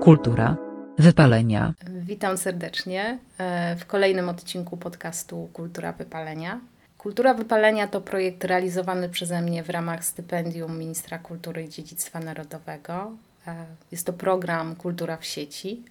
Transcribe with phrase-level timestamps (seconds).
[0.00, 0.56] kultura,
[0.98, 1.74] wypalenia.
[1.86, 6.60] Witam serdecznie e, w kolejnym odcinku podcastu Kultura Wypalenia.
[6.98, 13.12] Kultura Wypalenia to projekt realizowany przeze mnie w ramach stypendium Ministra Kultury i Dziedzictwa Narodowego.
[13.46, 13.54] E,
[13.92, 15.82] jest to program Kultura w sieci.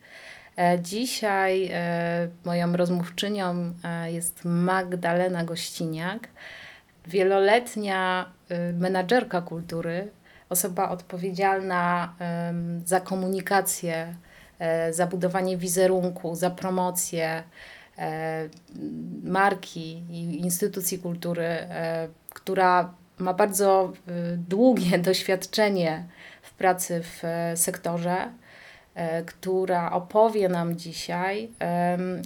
[0.58, 1.72] E, dzisiaj
[2.46, 3.74] moją rozmówczynią
[4.06, 6.28] jest Magdalena Gościniak,
[7.08, 8.32] wieloletnia
[8.74, 10.12] menadżerka kultury
[10.50, 12.14] osoba odpowiedzialna
[12.86, 14.16] za komunikację,
[14.60, 17.44] e, za budowanie wizerunku, za promocję
[17.98, 18.50] e,
[19.24, 23.94] marki i instytucji kultury, e, która ma bardzo
[24.38, 26.04] długie doświadczenie
[26.42, 27.24] w pracy w
[27.56, 28.32] sektorze
[29.26, 31.50] która opowie nam dzisiaj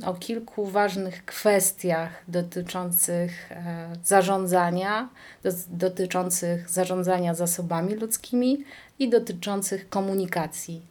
[0.06, 5.10] o kilku ważnych kwestiach dotyczących e, zarządzania,
[5.70, 8.64] dotyczących zarządzania zasobami ludzkimi
[9.00, 10.82] i dotyczących komunikacji,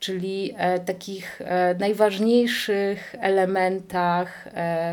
[0.00, 1.42] czyli e, takich
[1.78, 4.48] najważniejszych elementach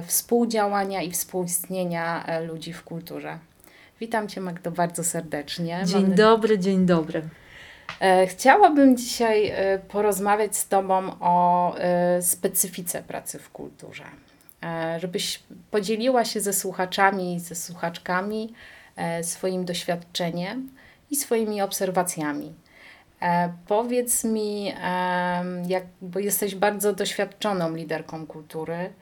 [0.06, 3.38] współdziałania i współistnienia ludzi w kulturze.
[4.00, 5.82] Witam Cię Magdo bardzo serdecznie.
[5.86, 6.16] Dzień Mamy...
[6.16, 7.22] dobry, dzień dobry.
[8.00, 14.04] E, chciałabym dzisiaj e, porozmawiać z Tobą o e, specyfice pracy w kulturze.
[14.98, 18.54] Żebyś podzieliła się ze słuchaczami ze słuchaczkami
[19.22, 20.70] swoim doświadczeniem
[21.12, 22.54] i swoimi obserwacjami.
[23.68, 24.74] Powiedz mi,
[25.68, 28.94] jak, bo jesteś bardzo doświadczoną liderką kultury,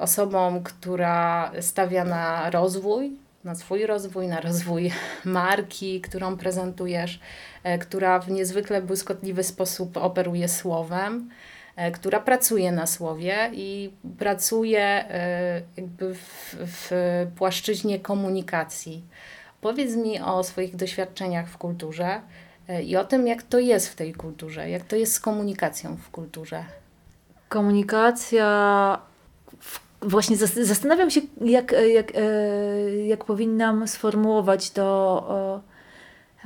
[0.00, 4.92] osobą, która stawia na rozwój, na swój rozwój, na rozwój
[5.24, 7.20] marki, którą prezentujesz,
[7.62, 11.30] e, która w niezwykle błyskotliwy sposób operuje słowem,
[11.76, 16.90] e, która pracuje na słowie i pracuje e, jakby w, w
[17.36, 19.04] płaszczyźnie komunikacji.
[19.60, 22.20] Powiedz mi o swoich doświadczeniach w kulturze
[22.84, 26.10] i o tym, jak to jest w tej kulturze, jak to jest z komunikacją w
[26.10, 26.64] kulturze.
[27.48, 28.98] Komunikacja
[30.02, 35.62] Właśnie zastanawiam się, jak, jak, e, jak powinnam sformułować to,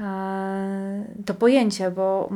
[0.00, 2.30] e, to pojęcie, bo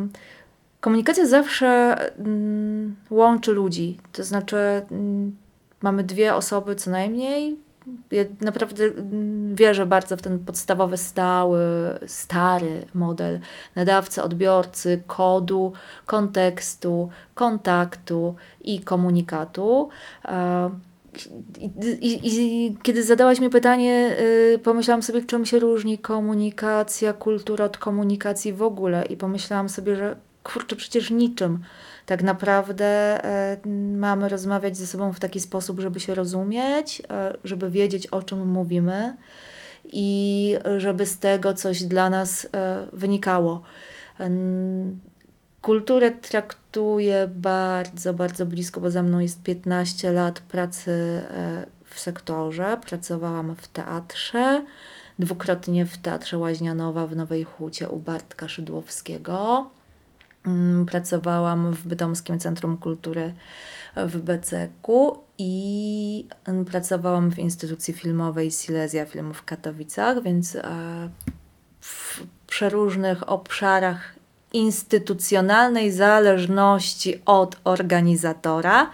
[0.81, 3.99] komunikacja zawsze mm, łączy ludzi.
[4.13, 4.57] To znaczy,
[4.91, 5.37] mm,
[5.83, 7.57] mamy dwie osoby co najmniej.
[8.11, 11.61] Ja naprawdę mm, wierzę bardzo w ten podstawowy, stały,
[12.07, 13.41] stary model
[13.77, 15.73] nadawcy, odbiorcy, kodu,
[16.07, 19.89] kontekstu, kontaktu i komunikatu.
[21.61, 24.17] E, i, i, kiedy zadałaś mi pytanie,
[24.53, 29.05] yy, pomyślałam sobie, czym się różni komunikacja, kultura od komunikacji w ogóle.
[29.05, 31.59] I pomyślałam sobie, że kurczę, przecież niczym.
[32.07, 33.21] Tak naprawdę
[33.65, 37.05] yy, mamy rozmawiać ze sobą w taki sposób, żeby się rozumieć, yy,
[37.45, 39.17] żeby wiedzieć, o czym mówimy
[39.93, 43.63] i żeby z tego coś dla nas e, wynikało.
[45.69, 52.79] Kulturę traktuję bardzo, bardzo blisko, bo za mną jest 15 lat pracy e, w sektorze.
[52.87, 54.65] Pracowałam w teatrze,
[55.19, 59.71] dwukrotnie w Teatrze Łaźnianowa w Nowej Hucie u Bartka Szydłowskiego.
[60.47, 63.35] Mm, pracowałam w Bytomskim Centrum Kultury
[63.97, 64.89] w BCK
[65.39, 66.27] i
[66.71, 70.63] pracowałam w instytucji filmowej Silesia Film w Katowicach, więc e,
[71.81, 74.18] w przeróżnych obszarach
[74.53, 78.91] instytucjonalnej zależności od organizatora.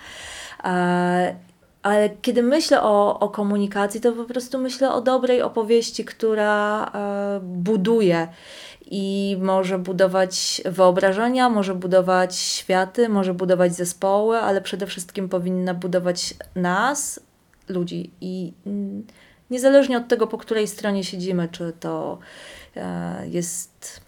[0.65, 1.37] E,
[1.83, 7.41] ale kiedy myślę o, o komunikacji, to po prostu myślę o dobrej opowieści, która e,
[7.43, 8.29] buduje
[8.91, 16.35] i może budować wyobrażenia, może budować światy, może budować zespoły, ale przede wszystkim powinna budować
[16.55, 17.21] nas,
[17.69, 18.11] ludzi.
[18.21, 18.53] I
[19.51, 22.19] niezależnie od tego, po której stronie siedzimy, czy to
[22.77, 24.04] e, jest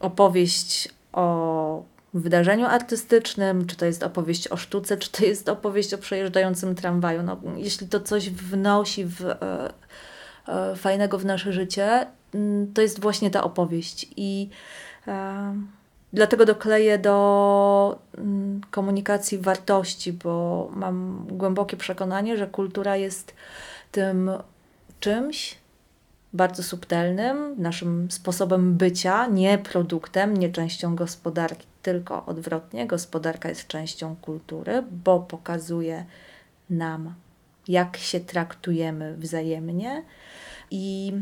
[0.00, 1.82] opowieść o
[2.14, 7.22] wydarzeniu artystycznym, czy to jest opowieść o sztuce, czy to jest opowieść o przejeżdżającym tramwaju.
[7.22, 9.72] No, jeśli to coś wnosi w, e,
[10.48, 14.06] e, fajnego w nasze życie, mm, to jest właśnie ta opowieść.
[14.16, 14.48] I
[15.08, 15.54] e,
[16.12, 23.34] dlatego dokleję do mm, komunikacji wartości, bo mam głębokie przekonanie, że kultura jest
[23.92, 24.30] tym
[25.00, 25.58] czymś,
[26.32, 32.86] bardzo subtelnym, naszym sposobem bycia, nie produktem, nie częścią gospodarki, tylko odwrotnie.
[32.86, 36.04] Gospodarka jest częścią kultury, bo pokazuje
[36.70, 37.14] nam,
[37.68, 40.02] jak się traktujemy wzajemnie.
[40.70, 41.12] I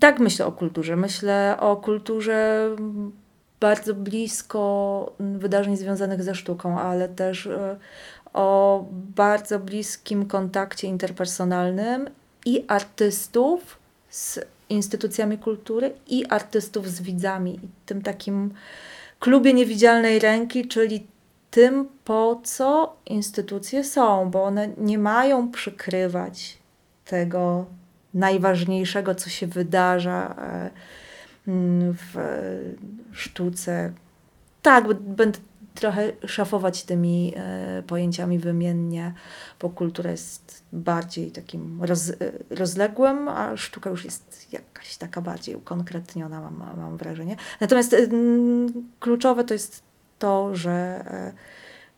[0.00, 0.96] tak myślę o kulturze.
[0.96, 2.68] Myślę o kulturze
[3.60, 7.76] bardzo blisko wydarzeń związanych ze sztuką, ale też e,
[8.32, 12.10] o bardzo bliskim kontakcie interpersonalnym
[12.46, 13.79] i artystów
[14.10, 18.54] z instytucjami kultury i artystów z widzami tym takim
[19.20, 21.06] klubie niewidzialnej ręki, czyli
[21.50, 26.58] tym, po co instytucje są, bo one nie mają przykrywać
[27.04, 27.66] tego
[28.14, 30.70] najważniejszego, co się wydarza e,
[31.92, 32.16] w
[33.12, 33.92] sztuce.
[34.62, 35.38] Tak, będę
[35.74, 39.14] trochę szafować tymi e, pojęciami wymiennie,
[39.60, 42.12] bo kultura jest bardziej takim roz,
[42.50, 47.36] rozległym, a sztuka już jest jakaś taka bardziej ukonkretniona, mam, mam wrażenie.
[47.60, 47.96] Natomiast
[49.00, 49.82] kluczowe to jest
[50.18, 51.32] to, że e,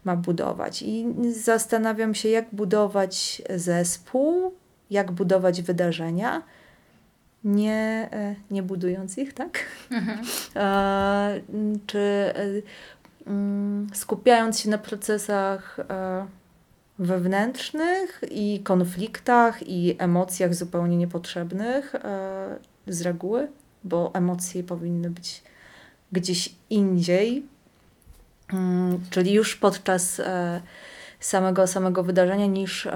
[0.04, 0.82] ma budować.
[0.82, 4.54] I zastanawiam się, jak budować zespół,
[4.90, 6.42] jak budować wydarzenia,
[7.44, 9.58] nie, e, nie budując ich, tak?
[9.90, 10.19] Mhm.
[11.86, 12.62] czy Mm,
[13.94, 16.26] skupiając się na procesach e,
[16.98, 23.48] wewnętrznych i konfliktach i emocjach zupełnie niepotrzebnych e, z reguły,
[23.84, 25.42] bo emocje powinny być
[26.12, 27.46] gdzieś indziej,
[28.52, 30.60] mm, czyli już podczas e,
[31.20, 32.88] samego, samego wydarzenia niż,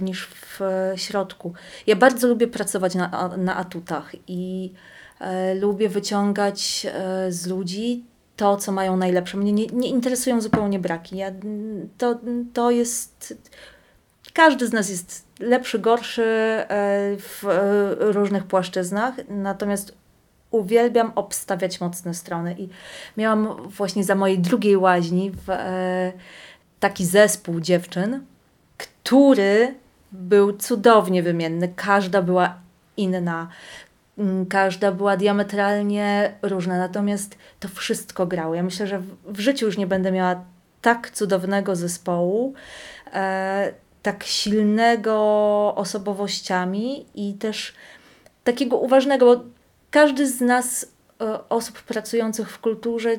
[0.00, 0.60] niż w
[0.96, 1.52] środku.
[1.86, 4.72] Ja bardzo lubię pracować na, na atutach i
[5.60, 6.86] lubię wyciągać
[7.28, 8.04] z ludzi
[8.40, 9.36] to, co mają najlepsze.
[9.36, 11.16] Mnie nie, nie interesują zupełnie braki.
[11.16, 11.30] Ja,
[11.98, 12.18] to,
[12.52, 13.34] to jest.
[14.32, 16.66] Każdy z nas jest lepszy, gorszy e,
[17.18, 19.94] w e, różnych płaszczyznach, natomiast
[20.50, 22.54] uwielbiam obstawiać mocne strony.
[22.58, 22.68] I
[23.16, 26.12] miałam właśnie za mojej drugiej łaźni w, e,
[26.80, 28.24] taki zespół dziewczyn,
[28.76, 29.74] który
[30.12, 31.72] był cudownie wymienny.
[31.76, 32.54] Każda była
[32.96, 33.48] inna.
[34.20, 38.54] Mm, każda była diametralnie różna, natomiast to wszystko grało.
[38.54, 40.44] Ja myślę, że w życiu już nie będę miała
[40.82, 42.54] tak cudownego zespołu,
[43.12, 43.72] e,
[44.02, 45.14] tak silnego
[45.76, 47.74] osobowościami i też
[48.44, 49.44] takiego uważnego, bo
[49.90, 50.86] każdy z nas,
[51.20, 53.10] e, osób pracujących w kulturze,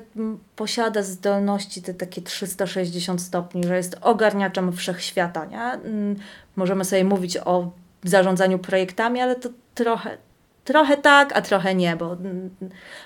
[0.55, 5.45] posiada zdolności te takie 360 stopni, że jest ogarniaczem wszechświata.
[5.45, 5.61] Nie?
[5.61, 6.15] M,
[6.55, 7.71] możemy sobie mówić o
[8.03, 10.17] zarządzaniu projektami, ale to trochę
[10.63, 12.17] trochę tak, a trochę nie, bo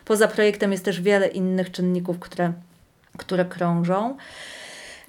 [0.05, 2.53] poza projektem jest też wiele innych czynników, które,
[3.17, 4.17] które krążą.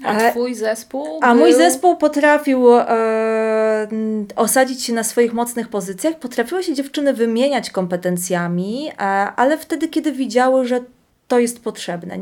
[0.05, 1.19] A twój zespół?
[1.23, 1.41] A był...
[1.41, 3.89] mój zespół potrafił e,
[4.37, 6.19] osadzić się na swoich mocnych pozycjach.
[6.19, 9.03] Potrafiły się dziewczyny wymieniać kompetencjami, e,
[9.37, 10.81] ale wtedy, kiedy widziały, że
[11.29, 12.19] to jest potrzebne.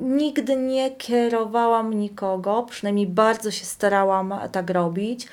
[0.00, 5.28] Nigdy nie kierowałam nikogo, przynajmniej bardzo się starałam tak robić.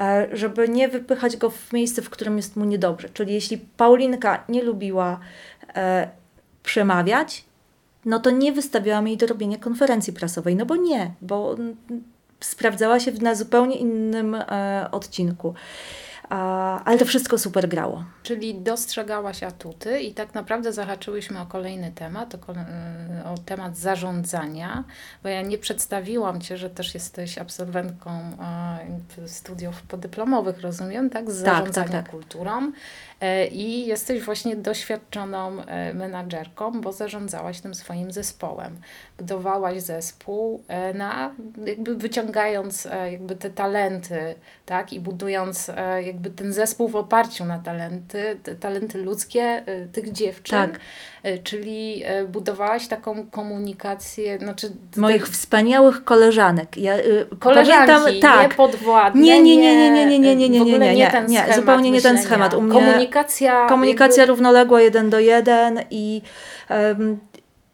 [0.00, 3.08] E, żeby nie wypychać go w miejsce, w którym jest mu niedobrze.
[3.08, 5.20] Czyli jeśli Paulinka nie lubiła
[5.74, 6.08] e,
[6.62, 7.44] przemawiać,
[8.04, 11.56] no to nie wystawiałam jej do robienia konferencji prasowej, no bo nie, bo
[12.40, 15.54] sprawdzała się na zupełnie innym e, odcinku.
[16.84, 18.04] Ale to wszystko super grało.
[18.22, 22.38] Czyli dostrzegałaś atuty i tak naprawdę zahaczyłyśmy o kolejny temat, o,
[23.30, 24.84] o, temat zarządzania,
[25.22, 28.10] bo ja nie przedstawiłam Cię, że też jesteś absolwentką
[29.28, 31.30] studiów podyplomowych, rozumiem, tak?
[31.30, 32.10] Z tak, zarządzania tak, tak.
[32.10, 32.72] kulturą.
[33.20, 38.76] E, i jesteś właśnie doświadczoną e, menadżerką, bo zarządzałaś tym swoim zespołem.
[39.18, 41.34] Budowałaś zespół e, na,
[41.66, 44.34] jakby wyciągając jakby te talenty,
[44.66, 45.70] tak, i budując
[46.04, 50.58] jakby ten zespół w oparciu na talenty, talenty ludzkie tych dziewczyn.
[50.58, 50.80] Tak.
[51.42, 54.70] Czyli budowałaś taką komunikację, znaczy...
[54.96, 56.76] Moich wspaniałych koleżanek.
[56.76, 56.94] Ja,
[57.38, 58.50] Koleżanki, pamiętam, tak.
[58.50, 61.46] nie podwładne, nie, nie, nie, nie, nie, nie, nie, nie, nie, nie, nie, nie, nie,
[61.46, 62.54] nie, zupełnie nie ten schemat.
[62.54, 63.66] U mnie komunikacja.
[63.66, 64.32] Komunikacja jakby...
[64.32, 66.22] równoległa jeden do jeden i
[66.70, 67.18] um,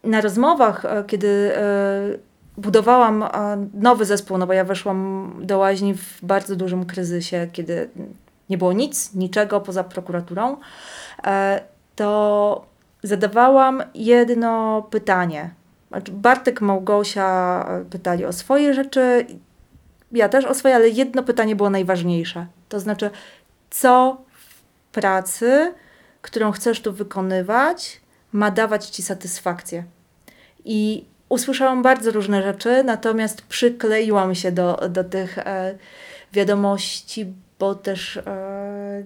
[0.05, 2.19] na rozmowach, e, kiedy um,
[2.57, 3.25] budowałam
[3.75, 7.89] nowy zespół, no bo ja weszłam do łaźni w bardzo dużym kryzysie, kiedy
[8.51, 10.57] nie było nic, niczego poza prokuraturą,
[11.97, 12.65] to
[13.03, 15.51] zadawałam jedno pytanie.
[15.89, 19.27] Znaczy, Bartek, Małgosia pytali o swoje rzeczy,
[20.12, 22.47] ja też o swoje, ale jedno pytanie było najważniejsze.
[22.69, 23.11] To znaczy,
[23.71, 24.23] co
[24.92, 25.75] pracy,
[26.23, 28.00] którą chcesz tu wykonywać,
[28.33, 29.85] ma dawać ci satysfakcję.
[30.64, 35.78] I usłyszałam bardzo różne rzeczy, natomiast przykleiłam się do, do tych e,
[36.33, 39.02] wiadomości, bo też e,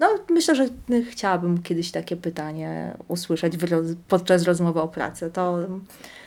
[0.00, 0.68] no, myślę, że
[1.10, 3.54] chciałabym kiedyś takie pytanie usłyszeć
[4.08, 5.30] podczas rozmowy o pracy.
[5.30, 5.58] To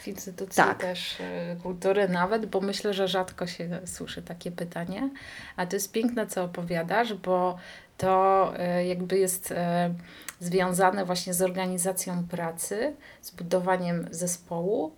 [0.01, 0.81] w instytucji tak.
[0.81, 5.09] też e, kultury nawet, bo myślę, że rzadko się słyszy takie pytanie.
[5.55, 7.57] A to jest piękne, co opowiadasz, bo
[7.97, 9.93] to e, jakby jest e,
[10.39, 14.91] związane właśnie z organizacją pracy, z budowaniem zespołu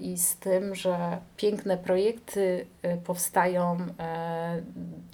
[0.00, 2.66] i z tym, że piękne projekty
[3.04, 3.78] powstają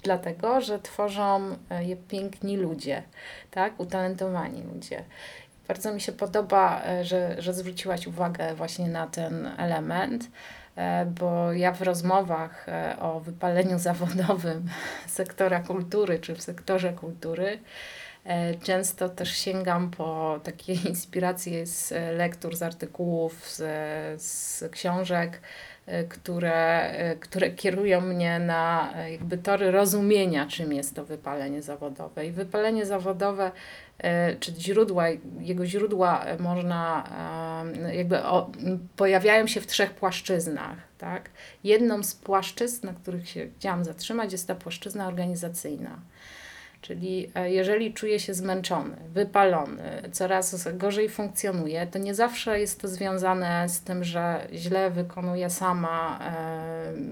[0.03, 3.03] dlatego, że tworzą je piękni ludzie,
[3.51, 3.79] tak?
[3.79, 5.03] utalentowani ludzie.
[5.67, 10.29] Bardzo mi się podoba, e, że, że zwróciłaś uwagę właśnie na ten element,
[10.75, 14.69] e, bo ja w rozmowach e, o wypaleniu zawodowym
[15.07, 17.59] sektora kultury czy w sektorze kultury
[18.63, 23.61] często też sięgam po takie inspiracje z lektur, z artykułów, z,
[24.21, 25.41] z książek,
[26.09, 32.25] które, które kierują mnie na jakby tory rozumienia, czym jest to wypalenie zawodowe.
[32.25, 33.51] I wypalenie zawodowe
[33.97, 35.05] E, czy źródła,
[35.39, 37.09] jego źródła można,
[37.93, 38.51] jakby o,
[38.95, 40.77] pojawiają się w trzech płaszczyznach.
[40.97, 41.29] Tak?
[41.63, 45.99] Jedną z płaszczyzn, na których się chciałam zatrzymać, jest ta płaszczyzna organizacyjna.
[46.85, 52.87] Czyli e, jeżeli czuję się zmęczony, wypalony, coraz gorzej funkcjonuje, to nie zawsze jest to
[52.87, 56.19] związane z tym, że źle wykonuję sama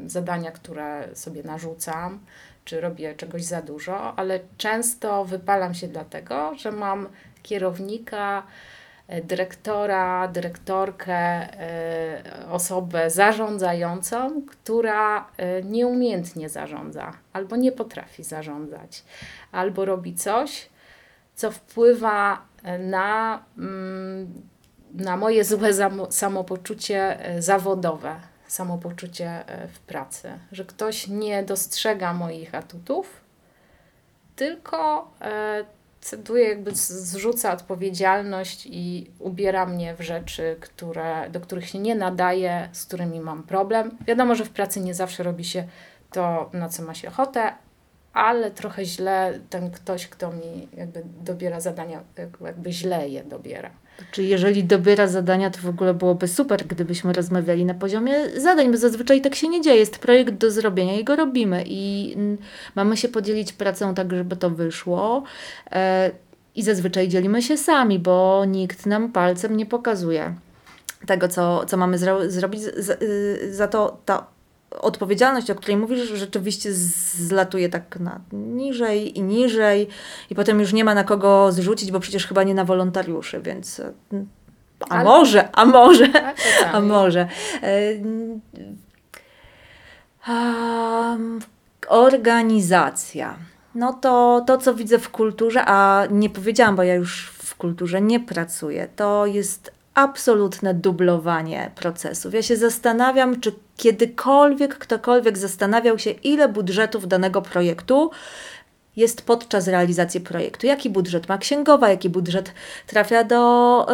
[0.06, 2.20] zadania, które sobie narzucam,
[2.66, 7.10] czy robię czegoś za dużo, ale często wypalam się dlatego, że mam
[7.44, 8.44] kierownika,
[9.24, 19.04] dyrektora, dyrektorkę, e, osobę zarządzającą, która e, nieumiejętnie zarządza albo nie potrafi zarządzać,
[19.52, 20.70] albo robi coś,
[21.36, 22.42] co wpływa
[22.80, 24.34] na, mm,
[24.94, 25.70] na moje złe
[26.10, 28.16] samopoczucie zawodowe
[28.54, 33.22] samopoczucie e, w pracy, że ktoś nie dostrzega moich atutów,
[34.36, 35.66] tylko e,
[36.04, 42.70] decyduje, jakby zrzuca odpowiedzialność i ubiera mnie w rzeczy, które, do których się nie nadaje,
[42.72, 43.98] z którymi mam problem.
[44.08, 45.68] Wiadomo, że w pracy nie zawsze robi się
[46.12, 47.54] to, na co ma się ochotę,
[48.14, 52.04] ale trochę źle ten ktoś, kto mi jakby dobiera zadania,
[52.42, 53.72] jakby źle je dobiera.
[54.12, 58.78] Czy jeżeli dobiera zadania, to w ogóle byłoby super, gdybyśmy rozmawiali na poziomie zadań, bo
[58.78, 59.78] zazwyczaj tak się nie dzieje.
[59.78, 62.16] Jest projekt do zrobienia i go robimy i
[62.76, 65.24] mamy się podzielić pracą tak, żeby to wyszło.
[65.72, 66.12] E,
[66.56, 70.36] I zazwyczaj dzielimy się sami, bo nikt nam palcem nie pokazuje
[71.06, 72.64] tego, co, co mamy zro zrobić.
[73.02, 74.28] Y, za to ta
[74.82, 79.88] odpowiedzialność, o której mówisz, rzeczywiście zlatuje tak na niżej i niżej
[80.30, 83.82] i potem już nie ma na kogo zrzucić, bo przecież chyba nie na wolontariuszy, więc
[84.12, 84.28] mm,
[84.90, 85.04] a Ale...
[85.04, 86.36] może, a może, tak,
[86.74, 87.28] a może.
[90.28, 91.40] Um,
[91.88, 93.38] organizacja.
[93.76, 98.02] No to to, co widzę w kulturze, a nie powiedziałam, bo ja już w kulturze
[98.02, 102.34] nie pracuję, to jest absolutne dublowanie procesów.
[102.34, 108.12] Ja się zastanawiam, czy kiedykolwiek ktokolwiek zastanawiał się, ile budżetów danego projektu
[108.96, 110.68] jest podczas realizacji projektu.
[110.68, 112.54] Jaki budżet ma księgowa, jaki budżet
[112.88, 113.86] trafia do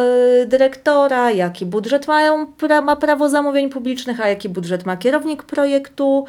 [0.42, 5.42] y, dyrektora, jaki budżet mają, pra, ma prawo zamówień publicznych, a jaki budżet ma kierownik
[5.42, 6.24] projektu.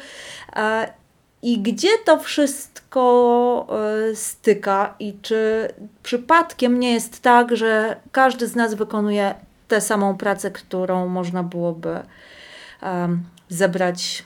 [0.48, 0.60] Y,
[1.42, 3.66] I gdzie to wszystko
[4.10, 5.68] y, styka, i czy
[6.02, 9.34] przypadkiem nie jest tak, że każdy z nas wykonuje
[9.72, 12.00] tę samą pracę, którą można byłoby
[12.82, 14.24] um, zebrać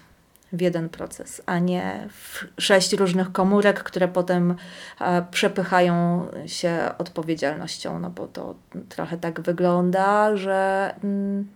[0.53, 4.57] w jeden proces, a nie w sześć różnych komórek, które potem
[5.01, 8.55] e, przepychają się odpowiedzialnością, no bo to
[8.89, 11.49] trochę tak wygląda, że mm,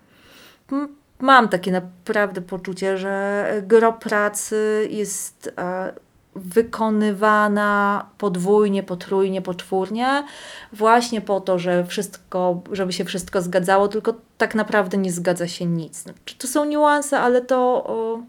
[1.19, 5.93] mam takie naprawdę poczucie, że gro pracy jest e,
[6.35, 10.25] wykonywana podwójnie, potrójnie, potwórnie,
[10.73, 15.67] właśnie po to, że wszystko, żeby się wszystko zgadzało, tylko tak naprawdę nie zgadza się
[15.67, 16.05] nic.
[16.25, 17.57] Czy to są niuanse, ale to
[17.87, 18.23] o,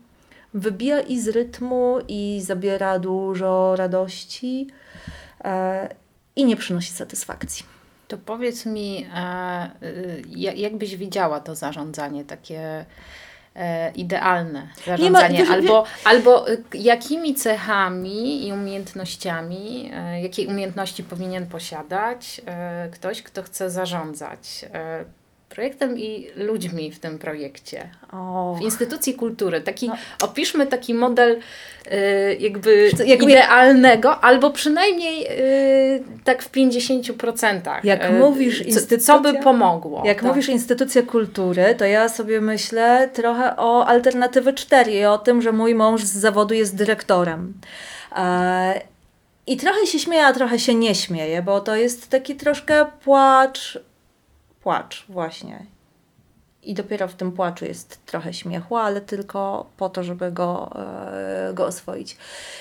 [0.53, 4.67] wybija i z rytmu, i zabiera dużo radości
[5.43, 5.95] e,
[6.35, 7.65] i nie przynosi satysfakcji.
[8.07, 10.23] To powiedz mi, e, y,
[10.55, 12.85] jak byś widziała to zarządzanie takie e,
[13.95, 22.41] idealne zarządzanie, ma, albo, albo y, jakimi cechami i umiejętnościami, e, jakie umiejętności powinien posiadać
[22.45, 25.05] e, ktoś, kto chce zarządzać e,
[25.51, 27.89] projektem i ludźmi w tym projekcie.
[28.11, 28.55] O.
[28.59, 29.61] W instytucji kultury.
[29.61, 29.95] Taki, no.
[30.21, 35.27] Opiszmy taki model y, jakby, jakby idealnego, albo przynajmniej
[35.95, 37.79] y, tak w 50%.
[37.83, 40.03] Jak y, mówisz instytucja, co by pomogło.
[40.05, 40.27] Jak tak.
[40.27, 45.51] mówisz instytucja kultury, to ja sobie myślę trochę o alternatywy 4 i o tym, że
[45.51, 47.53] mój mąż z zawodu jest dyrektorem.
[48.15, 48.81] E,
[49.47, 53.79] I trochę się śmieję, a trochę się nie śmieję, bo to jest taki troszkę płacz
[54.63, 55.65] płacz właśnie.
[56.63, 61.53] I dopiero w tym płaczu jest trochę śmiechu, ale tylko po to, żeby go, e,
[61.53, 62.17] go oswoić.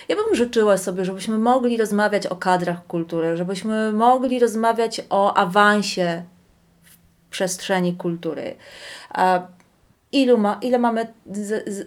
[0.09, 6.23] Ja bym życzyła sobie, żebyśmy mogli rozmawiać o kadrach kultury, żebyśmy mogli rozmawiać o awansie
[6.83, 6.97] w
[7.31, 8.57] przestrzeni kultury.
[9.11, 9.41] A
[10.13, 11.13] ilu ma, ile mamy,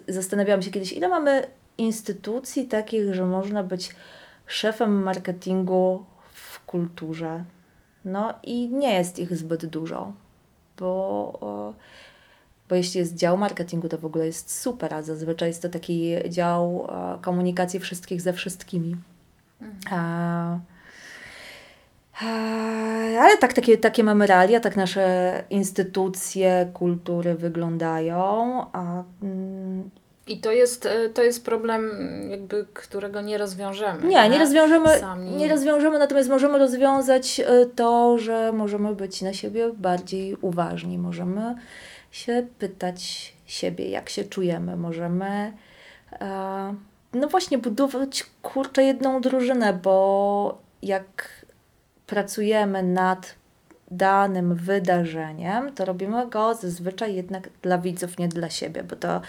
[0.08, 1.46] zastanawiałam się kiedyś, ile mamy
[1.78, 3.90] instytucji takich, że można być
[4.46, 7.44] szefem marketingu w kulturze
[8.04, 10.12] No i nie jest ich zbyt dużo,
[10.78, 10.86] bo,
[11.40, 11.74] o,
[12.68, 16.14] bo jeśli jest dział marketingu, to w ogóle jest super, a zazwyczaj jest to taki
[16.28, 18.96] dział e, komunikacji wszystkich ze wszystkimi.
[19.90, 20.58] A,
[23.20, 28.66] ale tak, takie, takie mamy realia, tak nasze instytucje kultury wyglądają.
[28.72, 29.90] A, mm,
[30.26, 31.90] I to jest, e, to jest problem,
[32.30, 34.08] jakby, którego nie rozwiążemy.
[34.08, 35.30] Nie, nie rozwiążemy, Sami.
[35.30, 40.98] nie rozwiążemy, natomiast możemy rozwiązać e, to, że możemy być na siebie bardziej uważni.
[40.98, 41.54] Możemy
[42.10, 44.76] się pytać siebie, jak się czujemy.
[44.76, 45.52] Możemy
[46.12, 46.74] e,
[47.14, 51.44] no właśnie budować kurczę jedną drużynę, bo jak
[52.06, 53.34] pracujemy nad
[53.96, 59.20] danym wydarzeniem, to robimy go zazwyczaj jednak dla widzów, nie dla siebie, bo to,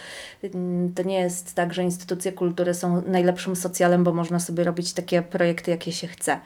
[0.44, 4.94] mm, to nie jest tak, że instytucje kultury są najlepszym socjalem, bo można sobie robić
[4.94, 6.40] takie projekty, jakie się chce.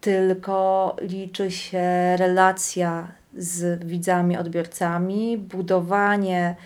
[0.00, 6.56] Tylko liczy się relacja z widzami, odbiorcami, budowanie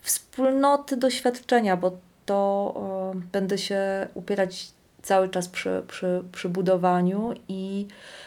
[0.00, 4.68] wspólnoty doświadczenia, bo to o, będę się upierać
[5.02, 7.86] cały czas przy, przy, przy budowaniu i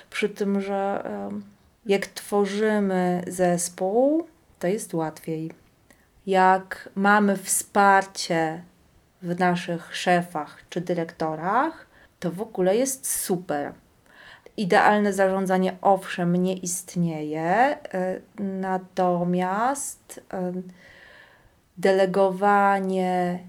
[0.10, 1.44] przy tym, że em,
[1.86, 4.28] jak tworzymy zespół,
[4.60, 5.52] to jest łatwiej.
[6.26, 8.64] Jak mamy wsparcie
[9.22, 11.88] w naszych szefach czy dyrektorach,
[12.20, 13.74] to w ogóle jest super.
[14.58, 20.64] Idealne zarządzanie owszem nie istnieje, y, natomiast y,
[21.78, 23.40] delegowanie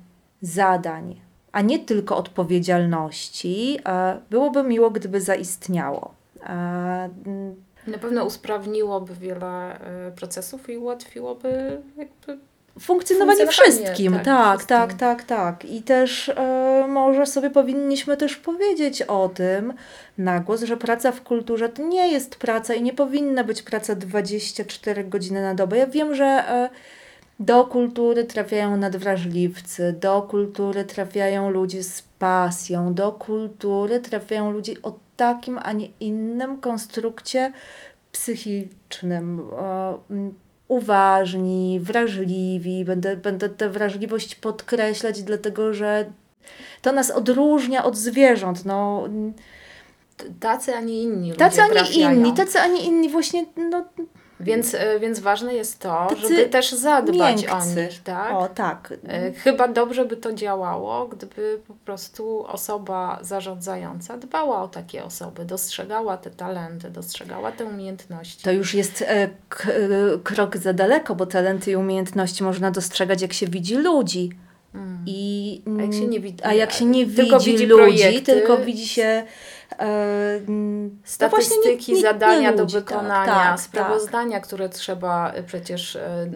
[0.42, 1.20] zadań,
[1.52, 6.14] a nie tylko odpowiedzialności, y, byłoby miło, gdyby zaistniało.
[7.86, 12.38] Na pewno usprawniłoby wiele e, procesów i ułatwiłoby jakby
[12.80, 14.76] Funkcjonowanie wszystkim, tak, tak, wszystkim.
[14.76, 15.64] tak, tak, tak.
[15.64, 19.74] I też e, może sobie powinniśmy też powiedzieć o tym
[20.18, 23.94] na głos, że praca w kulturze to nie jest praca i nie powinna być praca
[23.94, 25.78] 24 godziny na dobę.
[25.78, 26.70] Ja wiem, że e,
[27.40, 34.98] do kultury trafiają nadwrażliwcy, do kultury trafiają ludzie z pasją, do kultury trafiają ludzie o
[35.20, 37.52] takim, a nie innym konstrukcie
[38.12, 39.40] psychicznym.
[39.40, 40.34] e, m,
[40.68, 42.84] uważni, wrażliwi.
[42.84, 46.12] Będę, będę tę wrażliwość podkreślać, dlatego że
[46.82, 48.64] to nas odróżnia od zwierząt.
[48.64, 49.08] No,
[50.40, 53.84] tacy, a nie inni tacy, a nie inni, tacy, a nie inni właśnie, no,
[54.40, 57.82] Więc, e, więc ważne jest to, Tacy żeby też zadbać o miękcy.
[57.90, 58.32] nich, tak?
[58.34, 58.94] o tak.
[59.08, 65.44] E, Chyba dobrze by to działało, gdyby po prostu osoba zarządzająca dbała o takie osoby,
[65.44, 68.42] dostrzegała te talenty, dostrzegała te umiejętności.
[68.44, 69.28] To już jest e,
[70.24, 74.30] krok za daleko, bo talenty i umiejętności można dostrzegać, jak się widzi ludzi.
[74.74, 75.04] Mm.
[75.06, 78.32] I, A jak się nie widzi- a jak się nie tylko widzi, widzi ludzi, projekty,
[78.32, 79.22] tylko widzi się
[79.78, 83.60] mm, no nie- Statystyki, nie- zadania do tak, wykonania, tak, tak.
[83.60, 86.30] sprawozdania, które trzeba e, przecież e,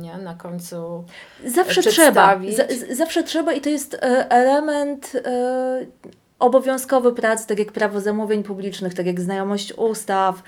[0.00, 1.04] nie, na końcu
[1.46, 2.40] Zawsze trzeba.
[2.48, 3.96] Z, zawsze trzeba i to jest
[4.28, 5.12] element
[6.38, 10.42] obowiązkowy pracy, tak jak prawo zamówień publicznych, tak jak znajomość ustaw,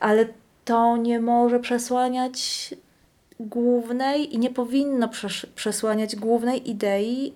[0.00, 0.26] ale
[0.64, 2.74] to nie może przesłaniać
[3.40, 5.08] głównej i nie powinno
[5.54, 7.34] przesłaniać głównej idei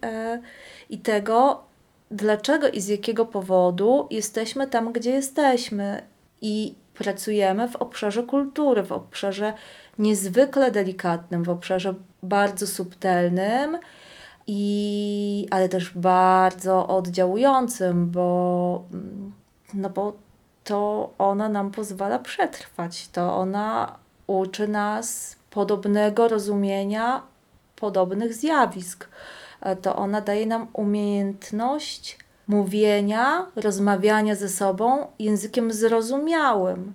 [0.91, 1.68] i tego,
[2.11, 6.03] dlaczego i z jakiego powodu jesteśmy tam, gdzie jesteśmy
[6.41, 9.53] i pracujemy w obszarze kultury, w obszarze
[9.99, 13.79] niezwykle delikatnym, w obszarze bardzo subtelnym,
[14.51, 19.33] i, ale też bardzo oddziałującym, bo, mm,
[19.75, 20.13] no bo
[20.65, 27.23] to ona nam pozwala przetrwać, to ona uczy nas podobnego rozumienia
[27.77, 29.09] podobnych zjawisk.
[29.61, 32.19] E, To ona daje nam umiejętność
[32.49, 36.93] mówienia, rozmawiania ze sobą językiem zrozumiałym.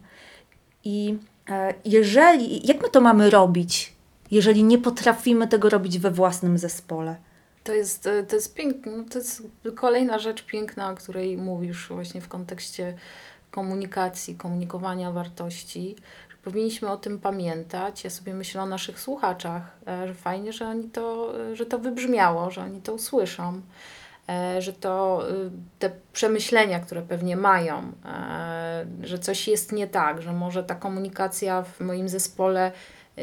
[0.83, 1.17] I
[1.49, 3.93] e, jeżeli, jak my to mamy robić,
[4.31, 7.15] jeżeli nie potrafimy tego robić we własnym zespole?
[7.63, 9.43] To jest, e, to jest piękne, to jest
[9.75, 12.93] kolejna rzecz piękna, o której mówisz właśnie w kontekście
[13.51, 15.95] komunikacji, komunikowania wartości.
[16.43, 18.03] Powinniśmy o tym pamiętać.
[18.03, 21.79] Ja sobie myślę o naszych słuchaczach, e, że fajnie, że oni to, e, że to
[21.79, 23.61] wybrzmiało, że oni to usłyszą,
[24.29, 25.23] e, że to
[25.79, 27.91] te przemyślenia, które pewnie mają,
[29.03, 32.71] że coś jest nie tak, że może ta komunikacja w moim zespole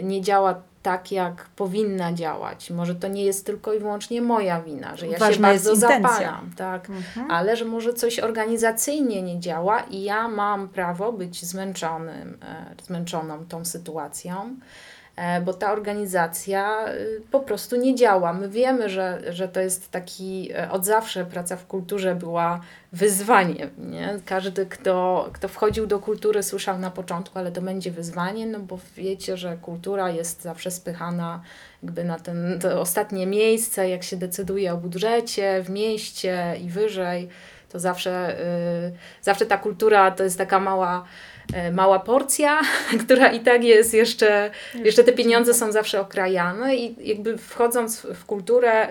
[0.02, 2.70] nie działa tak, jak powinna działać.
[2.70, 5.80] Może to nie jest tylko i wyłącznie moja wina, że ja się Ważna jest bardzo
[5.80, 6.88] zapalam, tak,
[7.28, 13.46] ale że może coś organizacyjnie nie działa i ja mam prawo być zmęczonym, e, zmęczoną
[13.46, 14.56] tą sytuacją.
[15.20, 18.32] E, bo ta organizacja y, po prostu nie działa.
[18.32, 22.60] My wiemy, że, że to jest taki, e, od zawsze praca w kulturze była
[22.92, 23.70] wyzwaniem.
[23.78, 24.18] Nie?
[24.26, 28.78] Każdy, kto, kto wchodził do kultury, słyszał na początku, ale to będzie wyzwanie, no bo
[28.96, 31.40] wiecie, że kultura jest zawsze spychana
[31.82, 37.28] jakby na ten, to ostatnie miejsce, jak się decyduje o budżecie w mieście i wyżej,
[37.68, 38.36] to zawsze,
[38.84, 41.04] yy, zawsze ta kultura to jest taka mała,
[41.72, 42.60] mała porcja,
[43.04, 48.24] która i tak jest jeszcze, jeszcze te pieniądze są zawsze okrajane i jakby wchodząc w
[48.24, 48.88] kulturę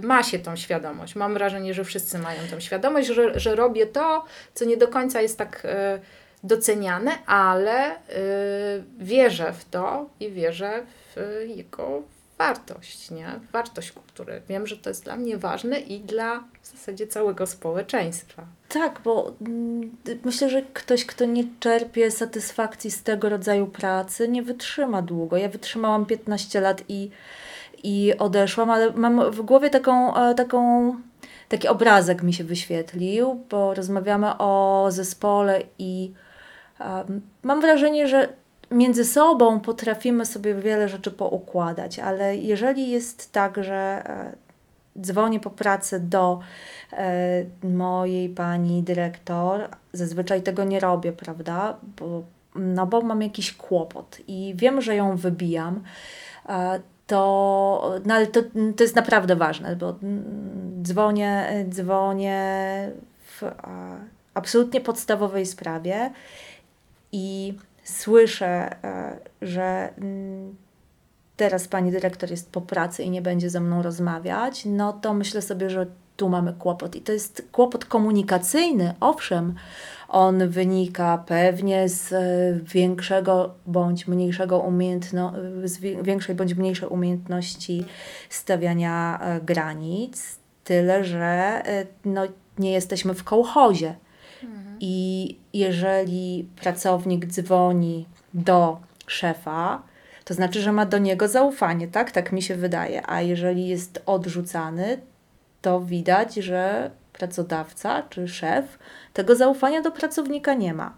[0.00, 1.14] yy, ma się tą świadomość.
[1.14, 5.20] Mam wrażenie, że wszyscy mają tą świadomość, że, że robię to, co nie do końca
[5.20, 6.00] jest tak yy,
[6.42, 10.82] doceniane, ale yy, wierzę w to i wierzę
[11.16, 12.02] w jego
[12.38, 13.26] wartość, nie?
[13.52, 14.42] Wartość kultury.
[14.48, 18.46] Wiem, że to jest dla mnie ważne i dla w zasadzie całego społeczeństwa.
[18.68, 24.42] Tak, bo mm, myślę, że ktoś, kto nie czerpie satysfakcji z tego rodzaju pracy, nie
[24.42, 25.36] wytrzyma długo.
[25.36, 27.10] Ja wytrzymałam 15 lat i,
[27.82, 30.92] i odeszłam, ale mam w głowie taką, e, taką,
[31.48, 36.12] taki obrazek mi się wyświetlił, bo rozmawiamy o zespole i
[36.80, 38.28] um, mam wrażenie, że
[38.70, 44.32] między sobą potrafimy sobie wiele rzeczy poukładać, ale jeżeli jest tak, że e,
[45.00, 46.40] dzwonię po pracy do
[46.92, 51.76] e, mojej pani dyrektor, zazwyczaj tego nie robię, prawda?
[52.00, 52.22] Bo,
[52.54, 55.82] no bo mam jakiś kłopot i wiem, że ją wybijam,
[56.48, 58.42] e, to, no ale to,
[58.76, 59.94] to jest naprawdę ważne, bo
[60.82, 62.90] dzwonię, dzwonię
[63.40, 63.42] w
[64.34, 66.10] absolutnie podstawowej sprawie
[67.12, 67.54] i
[67.86, 69.94] słyszę, e, że
[71.36, 75.42] teraz pani dyrektor jest po pracy i nie będzie ze mną rozmawiać, no to myślę
[75.42, 76.96] sobie, że tu mamy kłopot.
[76.96, 79.54] I to jest kłopot komunikacyjny, owszem,
[80.08, 85.32] on wynika pewnie z e, większego bądź mniejszego umiejętno,
[85.64, 87.84] z większej bądź mniejszej umiejętności
[88.30, 91.62] stawiania e, granic, tyle że
[92.04, 92.22] no,
[92.58, 93.94] nie jesteśmy w kołchozie.
[94.80, 99.82] I jeżeli pracownik dzwoni do szefa,
[100.24, 102.10] to znaczy, że ma do niego zaufanie, tak?
[102.10, 103.10] Tak mi się wydaje.
[103.10, 104.98] A jeżeli jest odrzucany,
[105.62, 108.78] to widać, że pracodawca czy szef
[109.12, 110.96] tego zaufania do pracownika nie ma.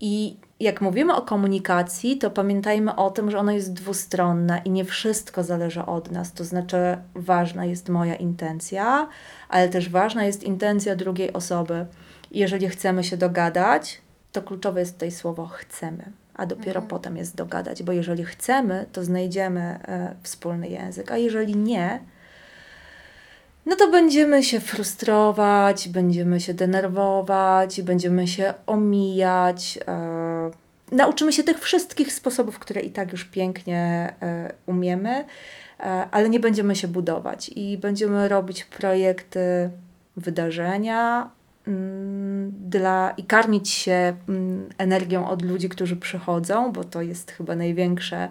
[0.00, 4.84] I jak mówimy o komunikacji, to pamiętajmy o tym, że ona jest dwustronna i nie
[4.84, 6.32] wszystko zależy od nas.
[6.32, 6.78] To znaczy,
[7.14, 9.08] ważna jest moja intencja,
[9.48, 11.86] ale też ważna jest intencja drugiej osoby.
[12.30, 14.00] Jeżeli chcemy się dogadać,
[14.32, 16.86] to kluczowe jest tutaj słowo chcemy, a dopiero mhm.
[16.86, 22.00] potem jest dogadać, bo jeżeli chcemy, to znajdziemy e, wspólny język, a jeżeli nie,
[23.66, 29.78] no to będziemy się frustrować, będziemy się denerwować, będziemy się omijać.
[29.88, 30.50] E,
[30.92, 35.24] nauczymy się tych wszystkich sposobów, które i tak już pięknie e, umiemy,
[35.80, 39.70] e, ale nie będziemy się budować i będziemy robić projekty,
[40.16, 41.30] wydarzenia,
[42.50, 48.28] dla, i karmić się mm, energią od ludzi, którzy przychodzą, bo to jest chyba największe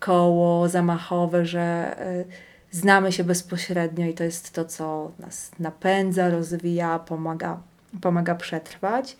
[0.00, 2.24] koło zamachowe, że y,
[2.70, 7.60] znamy się bezpośrednio i to jest to, co nas napędza, rozwija, pomaga,
[8.00, 9.16] pomaga przetrwać.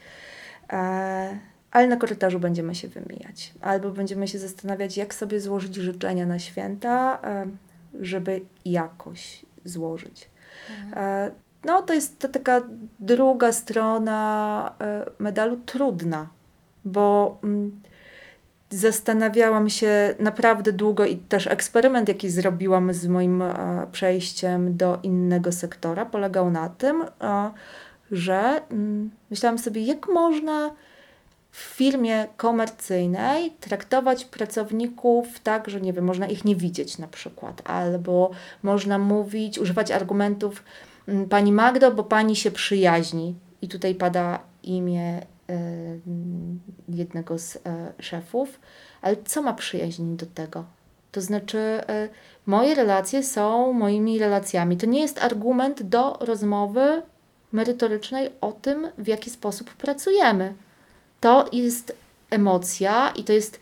[0.72, 1.38] E,
[1.70, 3.54] ale na korytarzu będziemy się wymijać.
[3.61, 7.46] Albo będziemy się zastanawiać, jak sobie złożyć życzenia na święta, e,
[8.00, 10.30] żeby jakoś złożyć.
[10.70, 11.32] Mhm.
[11.64, 12.61] No to jest ta taka
[13.01, 16.29] druga strona e, medalu trudna,
[16.85, 17.81] bo mm,
[18.71, 25.53] zastanawiałam się naprawdę długo i też eksperyment, jaki zrobiłam z moim e, przejściem do innego
[25.53, 27.51] sektora, polegał na tym, e,
[28.11, 30.71] że mm, myślałam sobie, jak można
[31.51, 37.62] w firmie komercyjnej traktować pracowników tak, że nie wiem, można ich nie widzieć na przykład,
[37.64, 38.31] albo
[38.62, 40.62] można mówić, używać argumentów,
[41.31, 43.35] pani Magdo, bo pani się przyjaźni.
[43.62, 45.59] I tutaj pada imię e,
[46.88, 48.61] jednego z e, szefów.
[49.03, 50.64] Ale co ma przyjaźń do tego?
[51.12, 52.09] To znaczy, e,
[52.47, 54.77] moje relacje są moimi relacjami.
[54.77, 57.03] To nie jest argument do rozmowy
[57.53, 60.55] merytorycznej o tym, w jaki sposób pracujemy.
[61.21, 61.97] To jest
[62.31, 63.61] emocja i to jest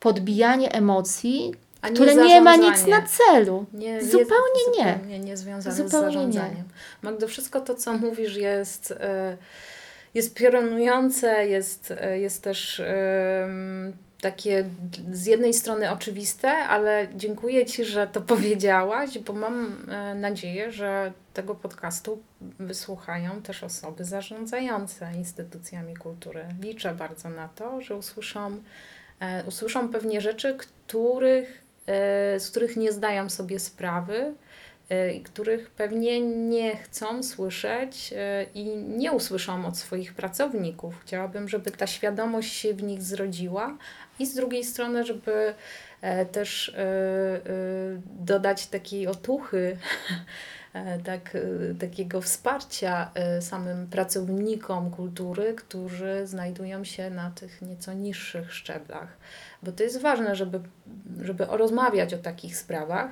[0.00, 3.66] podbijanie emocji, a które nie ma nic na celu.
[3.72, 4.98] Nie, zupełnie nie.
[5.06, 6.56] Nie, nie związane zupełnie z zarządzaniem.
[6.56, 6.64] Nie.
[7.02, 9.36] Magdo, wszystko to, co mówisz jest, e,
[10.14, 12.82] jest piorunujące, jest, e, jest też
[14.20, 14.64] takie
[15.12, 21.12] z jednej strony oczywiste, ale dziękuję Ci, że to powiedziałaś, bo mam e, nadzieję, że
[21.34, 26.44] tego podcastu wysłuchają też osoby zarządzające instytucjami kultury.
[26.62, 28.56] Liczę bardzo na to, że usłyszą
[29.46, 31.62] usłyszą pewnie rzeczy, których,
[32.38, 34.34] z których nie zdają sobie sprawy
[34.90, 41.00] e, i których pewnie nie chcą słyszeć e, i nie usłyszą od swoich pracowników.
[41.02, 43.76] Chciałabym, żeby ta świadomość się w nich zrodziła
[44.18, 45.54] i z drugiej strony, żeby
[46.00, 47.40] e, też e, e,
[48.20, 49.76] dodać takiej otuchy,
[51.04, 58.54] tak, e, takiego wsparcia e, samym pracownikom kultury, którzy znajdują się na tych nieco niższych
[58.54, 59.16] szczeblach.
[59.62, 60.60] Bo to jest ważne, żeby,
[61.20, 63.10] żeby rozmawiać o takich sprawach.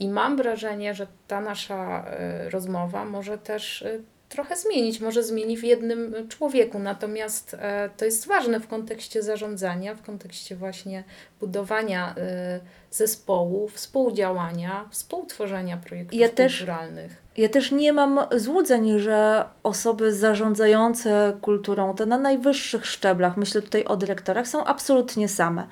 [0.00, 3.98] I mam wrażenie, że ta nasza e, rozmowa może też e,
[4.30, 6.78] trochę zmienić, może zmieni w jednym człowieku.
[6.78, 11.04] Natomiast e, to jest ważne w kontekście zarządzania, w kontekście właśnie
[11.40, 17.22] budowania e, zespołu, współdziałania, współtworzenia projektów Ja też- kulturalnych.
[17.36, 23.84] Ja też nie mam złudzeń, że osoby zarządzające kulturą, te na najwyższych szczeblach, myślę tutaj
[23.84, 25.66] o dyrektorach, są absolutnie same.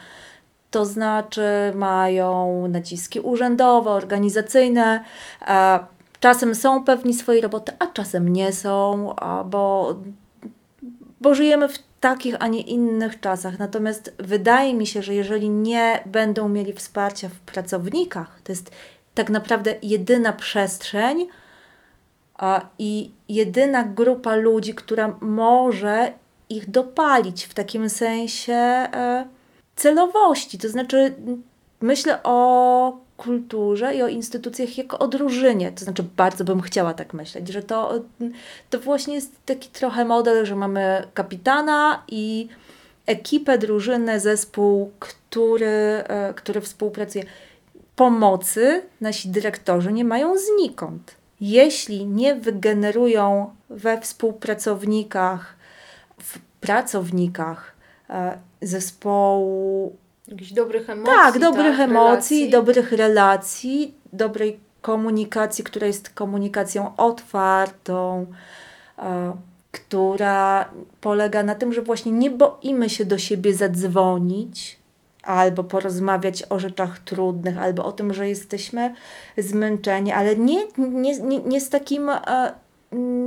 [0.71, 1.43] To znaczy
[1.75, 5.05] mają naciski urzędowe, organizacyjne,
[5.49, 5.79] e,
[6.21, 9.15] czasem są pewni swojej roboty, a czasem nie są,
[9.47, 9.97] bo,
[11.21, 13.59] bo żyjemy w takich, a nie innych czasach.
[13.59, 18.71] Natomiast wydaje mi się, że jeżeli nie będą mieli wsparcia w pracownikach, to jest
[19.15, 21.29] tak naprawdę jedyna przestrzeń,
[22.39, 26.13] a, I jedyna grupa ludzi, która może
[26.49, 29.29] ich dopalić w takim sensie e,
[29.77, 30.59] celowości.
[30.59, 31.15] To znaczy,
[31.81, 35.73] myślę o kulturze i o instytucjach jako o drużynie.
[35.73, 38.05] To znaczy, bardzo bym chciała tak myśleć, że to,
[38.71, 42.49] to właśnie jest taki trochę model, że mamy kapitana i
[43.07, 45.67] ekipę, drużynę, zespół, który,
[46.09, 47.25] e, który współpracuje.
[47.97, 55.57] Pomocy nasi dyrektorzy nie mają znikąd jeśli nie wygenerują we współpracownikach,
[56.19, 57.75] w pracownikach
[58.11, 59.97] e, zespołu,
[60.29, 61.15] Jakichś dobrych emocji.
[61.15, 62.51] tak, dobrych emocji, relacji.
[62.51, 68.27] dobrych relacji, dobrej komunikacji, która jest komunikacją otwartą,
[68.99, 69.33] e,
[69.73, 74.79] która polega na tym, że właśnie nie boimy się do siebie zadzwonić
[75.23, 78.95] albo porozmawiać o rzeczach trudnych, albo o tym, że jesteśmy
[79.39, 82.09] zmęczeni, ale nie, nie, nie, nie z takim.
[82.09, 82.53] E,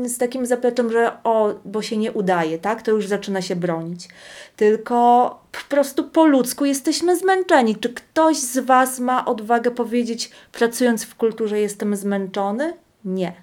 [0.06, 2.82] z takim zapleczem, że o, bo się nie udaje, tak?
[2.82, 4.08] To już zaczyna się bronić.
[4.56, 7.76] Tylko po prostu po ludzku jesteśmy zmęczeni.
[7.76, 12.74] Czy ktoś z Was ma odwagę powiedzieć, pracując w kulturze, jestem zmęczony?
[13.06, 13.34] Nie.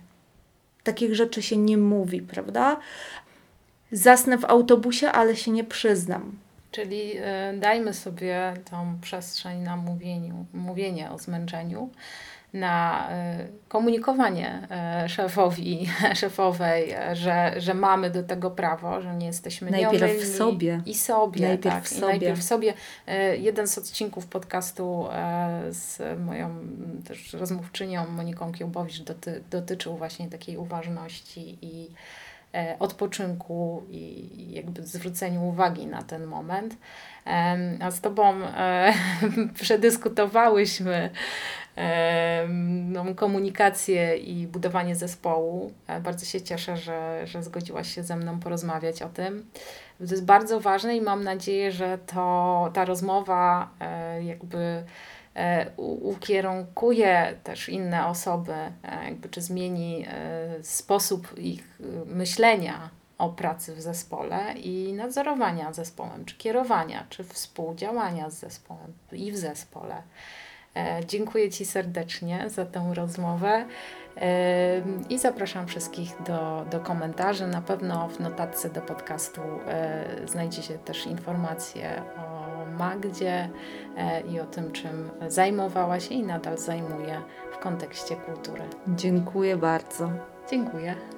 [0.84, 2.76] Takich rzeczy się nie mówi, prawda?
[3.92, 6.32] Zasnę w autobusie, ale się nie przyznam.
[6.70, 11.90] Czyli e, dajmy sobie tą przestrzeń na mówieniu, mówienie o zmęczeniu,
[12.52, 15.88] na e, komunikowanie e, szefowi,
[16.20, 20.26] szefowej, że, że mamy do tego prawo, że nie jesteśmy Najpierw nieomylni.
[20.26, 20.82] sobie.
[20.86, 21.84] I sobie, Najpierw tak.
[21.84, 22.06] w I sobie.
[22.06, 22.74] najpierw sobie.
[23.06, 25.06] E, Jeden z odcinków podcastu
[25.70, 26.50] z moją
[27.08, 31.90] też rozmówczynią Moniką Kiełbowicz doty, dotyczył właśnie takiej uważności i
[32.78, 36.76] odpoczynku i jakby zwróceniu uwagi na ten moment.
[37.80, 38.92] A z Tobą e,
[39.54, 41.10] przedyskutowałyśmy
[42.94, 45.72] tą komunikację i budowanie zespołu.
[45.86, 49.50] E, Bardzo się cieszę, że, że zgodziłaś się ze mną porozmawiać o tym.
[49.98, 54.84] To jest bardzo ważne i mam nadzieję, że to, ta rozmowa e, jakby
[55.34, 55.70] e,
[56.02, 58.54] ukierunkuje też inne osoby,
[59.04, 60.06] jakby czy zmieni
[60.62, 68.38] sposób ich myślenia o pracy w zespole i nadzorowania zespołem, czy kierowania, czy współdziałania z
[68.38, 70.02] zespołem i w zespole.
[70.78, 73.64] E, Dziękuję Ci serdecznie za tę rozmowę
[74.16, 77.46] e, i zapraszam wszystkich do, do komentarzy.
[77.46, 83.48] Na pewno w notatce do podcastu e, znajdzie się też informacje o Magdzie
[84.28, 87.20] i o tym, czym zajmowała się i nadal zajmuje
[87.52, 88.62] w kontekście kultury.
[88.88, 90.10] Dziękuję bardzo.
[90.50, 91.17] Dziękuję.